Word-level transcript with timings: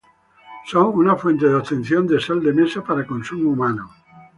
Son 0.65 0.87
una 0.97 1.15
fuente 1.15 1.45
de 1.45 1.53
obtención 1.53 2.07
de 2.07 2.19
sal 2.19 2.41
de 2.41 2.53
mesa 2.53 2.83
para 2.83 3.05
consumo 3.05 3.51
humano. 3.51 3.83